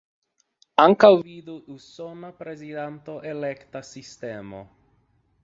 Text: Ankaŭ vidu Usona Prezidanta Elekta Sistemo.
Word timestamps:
Ankaŭ 0.83 1.11
vidu 1.27 1.57
Usona 1.75 2.33
Prezidanta 2.41 3.19
Elekta 3.35 3.83
Sistemo. 3.93 4.65